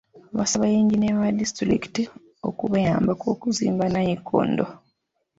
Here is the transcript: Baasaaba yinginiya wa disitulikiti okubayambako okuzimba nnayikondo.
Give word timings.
Baasaaba 0.35 0.65
yinginiya 0.73 1.19
wa 1.21 1.29
disitulikiti 1.39 2.03
okubayambako 2.49 3.25
okuzimba 3.33 3.85
nnayikondo. 3.87 4.65